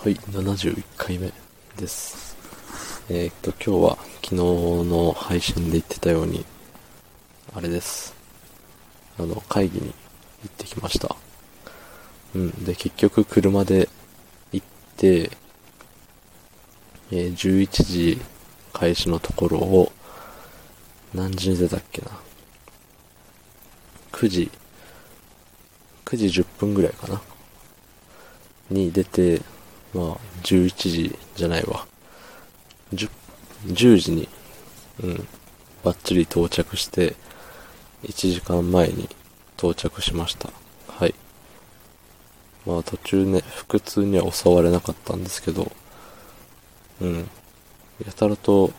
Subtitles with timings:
[0.00, 1.32] はい、71回目
[1.76, 2.36] です。
[3.10, 6.46] えーっと、今日は昨日の配信で言ってたように、
[7.52, 8.14] あれです。
[9.18, 9.92] あの、会議に行
[10.46, 11.16] ってきました。
[12.32, 12.64] うん。
[12.64, 13.88] で、結局車で
[14.52, 15.32] 行って、
[17.10, 18.20] えー11時
[18.72, 19.90] 開始のところを、
[21.12, 22.12] 何時に出たっけな。
[24.12, 24.50] 9時、
[26.04, 27.20] 9時10分ぐらいかな。
[28.70, 29.42] に出て、
[29.94, 30.04] まあ、
[30.42, 31.86] 11時じゃないわ。
[32.94, 33.10] 10、
[33.66, 34.28] 10時に、
[35.02, 35.28] うん、
[35.82, 37.16] バッチリ到着して、
[38.04, 39.08] 1時間前に
[39.56, 40.50] 到着しました。
[40.88, 41.14] はい。
[42.66, 45.70] まあ途中ね、腹痛には襲われなかったんですけど、
[47.00, 47.28] うん。
[48.04, 48.70] やたらと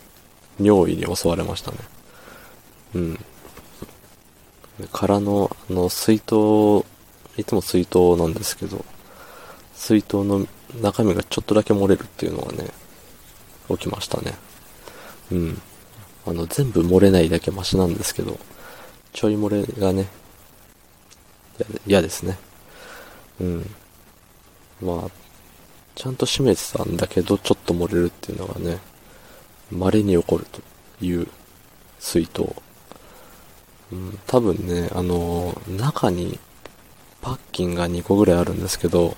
[0.60, 1.78] 尿意に襲われましたね。
[2.96, 3.20] うん。
[4.94, 6.86] 空の、あの、水筒、
[7.38, 8.86] いつも水筒なんですけど、
[9.74, 12.70] 水筒の中身がちょっとだけ漏れるっていうのがね、
[13.70, 14.36] 起きましたね。
[15.32, 15.62] うん。
[16.26, 18.40] あの、全部漏れないだけマシなんですけど、
[19.14, 20.08] ちょい漏れがね、
[21.86, 22.38] 嫌ですね。
[23.42, 23.76] うん。
[24.82, 25.12] まあ、
[25.96, 28.80] ちゃんと閉めてたんだけど、ちょっと漏れるっていうのがね、
[29.72, 30.62] 稀に起こると
[31.04, 31.28] いう
[32.00, 32.56] 水筒。
[33.92, 36.40] うん、多分ね、あの中に
[37.22, 39.18] パッキンが2個ぐらいあるんですけど、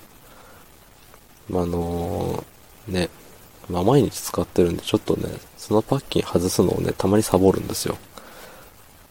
[1.60, 2.44] あ、あの
[2.88, 3.08] ね、
[3.68, 7.96] まあ、毎日使ってるんで、ちょっとね、そのパッキン外すのをね、たまにサボるんですよ。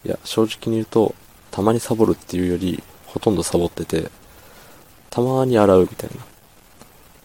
[0.03, 1.15] いや、正直に言うと、
[1.51, 4.09] たまにサボるっていうより、ほとんどサボってて、
[5.09, 6.09] たまに洗うみたい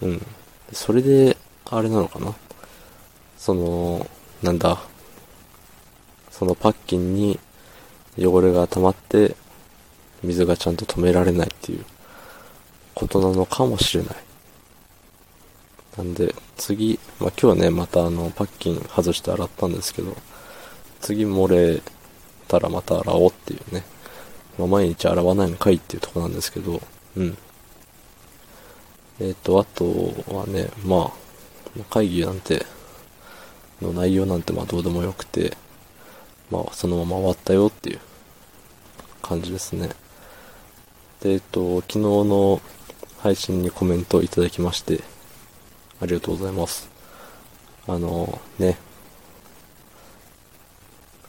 [0.03, 0.09] な。
[0.09, 0.27] うん。
[0.73, 1.37] それで、
[1.71, 2.35] あれなのかな？
[3.39, 4.07] その、
[4.43, 4.81] なんだ、
[6.31, 7.39] そのパッキンに
[8.19, 9.37] 汚れが溜まって、
[10.23, 11.85] 水がちゃんと止められないっていう
[12.95, 14.17] ことなのかもしれない。
[15.97, 20.17] なんで、次、まあ、今日はね、またあの、パッキン外して洗ったんですけど、
[21.01, 21.83] 次漏れ
[22.49, 23.85] たらまた洗おうっていうね。
[24.59, 26.81] まあ、毎日洗わないのかいっていうとこなんですけど、
[27.17, 27.37] うん。
[29.21, 29.85] えっ、と、あと
[30.29, 32.67] はね、まあ、会議なんて、
[33.83, 35.57] の内容なんてまあどうでもよくて、
[36.51, 38.01] まあそのまま終わったよっていう
[39.23, 39.91] 感じですね。
[41.21, 42.61] で、えっ、と、昨日の
[43.19, 45.01] 配信にコメントをいただきまして、
[46.01, 46.89] ありがとうございます。
[47.87, 48.77] あの、ね。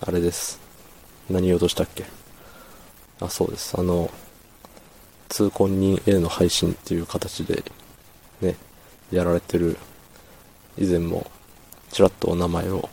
[0.02, 0.60] あれです。
[1.30, 2.06] 何言おうとしたっけ？
[3.20, 3.80] あ、そうです。
[3.80, 4.12] あの、
[5.30, 7.64] 通行人への配信っていう形で、
[8.42, 8.56] ね、
[9.12, 9.78] やられてる、
[10.78, 11.30] 以前も、
[11.92, 12.90] ちらっとお名前を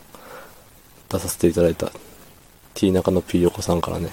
[1.09, 1.91] 出させていただいた、
[2.73, 4.09] T 中の P 横さんからね、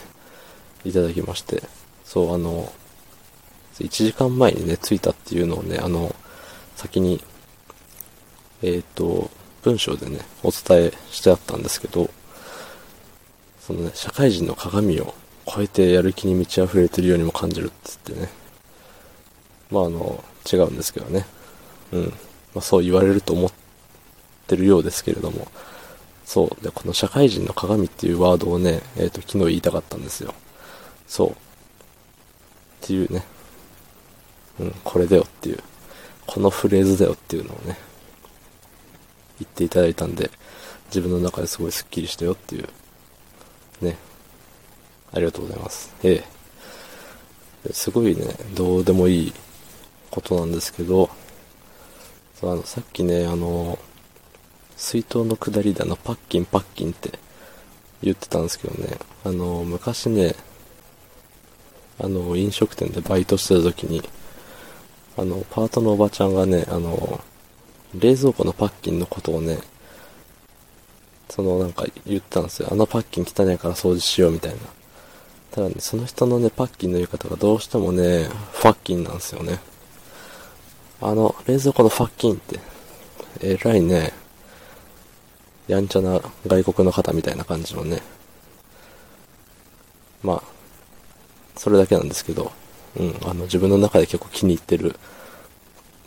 [0.85, 1.63] いただきまして、
[2.05, 2.73] そう、あの、
[3.79, 6.15] 1時間前にね、着いたっていうのをね、あの、
[6.77, 7.25] 先に、
[8.63, 9.31] えっ、と、
[9.63, 12.11] 文章でね、お伝えしてあったんですけど、
[13.61, 15.15] そのね、社会人の鏡を
[15.47, 18.29] 超えてやる気に満ち溢れてるようにも感じるっつってね。
[19.71, 20.23] まああの、
[20.53, 21.27] 違うんですけどね。
[21.93, 22.03] うん。
[22.05, 22.11] ま
[22.57, 23.53] あそう言われると思っ
[24.47, 25.49] てるようですけれども。
[26.25, 26.65] そう。
[26.65, 30.35] で、この社会人の鏡っていうワードをね、えっ、と、昨日言いたかったんですよ。
[31.07, 31.31] そう。
[31.31, 31.35] っ
[32.81, 33.25] ていうね。
[34.61, 35.59] うん、これだよっていう。
[36.27, 37.77] このフレーズだよっていうのをね、
[39.41, 40.31] 言っていただいたんで、
[40.87, 42.69] 自分の中ですごいスッキリしたよっていう、
[43.81, 43.97] ね。
[45.13, 45.95] ありがとうございます。
[46.03, 46.25] え
[47.65, 47.73] え。
[47.73, 49.33] すごいね、どうでもいい
[50.11, 51.11] ことなんですけど、
[52.43, 53.79] あの、さっきね、あの、
[54.77, 57.19] 水筒の下りであの、パッキンパッキンって
[58.03, 60.35] 言ってたんですけどね、あの、昔ね、
[62.01, 64.03] あの、飲食店でバイトしてた時に、
[65.17, 67.21] あの、パートのおばちゃんがね、あの、
[67.95, 69.59] 冷蔵庫のパッキンのことをね、
[71.29, 72.69] そのなんか言ったんですよ。
[72.71, 74.59] あのパッキン汚いから掃除しようみたいな。
[75.51, 79.59] ただね、その人のね、パッキンの言い方がどうしてもね、ファッキンなんですよね。
[81.01, 82.59] あの、冷蔵庫のファッキンって、
[83.41, 84.13] えらいね、
[85.69, 88.03] やんちゃな外国の方みたいな感じのね。
[90.23, 90.43] まあ、
[91.57, 92.53] それだけなんですけど、
[92.97, 94.99] うん、あの、自分の中で結構気に入ってる、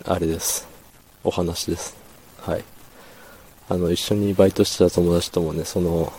[0.05, 0.74] あれです。
[1.25, 1.97] お話です。
[2.39, 2.63] はい。
[3.67, 6.13] あの、一緒にバイトしてた友達ともね、その、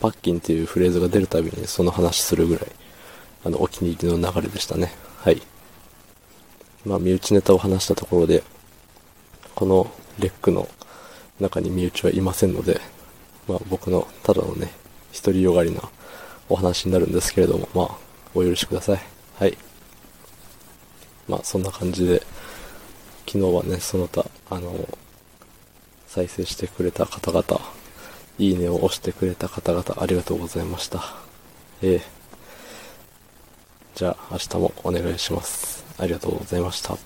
[0.00, 2.66] パッキンっていうフレーズが出るたびにその話するぐらい、
[3.44, 4.92] あの、お気に入りの流れでしたね。
[5.18, 5.42] はい。
[6.84, 8.42] まあ、身内ネタを話したところで、
[9.54, 10.68] このレックの
[11.38, 12.80] 中に身内はいませんので、
[13.46, 14.72] まあ、僕のただのね、
[15.12, 15.82] 独りよがりな
[16.48, 17.96] お話になるんですけれども、まあ、
[18.34, 19.00] お許しください。
[19.38, 19.58] はい。
[21.28, 22.22] まあ、そんな感じで、
[23.30, 24.88] 昨日はね、その他、あの、
[26.06, 27.60] 再生してくれた方々、
[28.38, 31.02] いいねを押してくれた方々、ありがとうございました。
[31.82, 32.02] ええ
[33.94, 35.84] じゃあ、明日もお願いします。
[35.98, 36.96] ありがとうございました。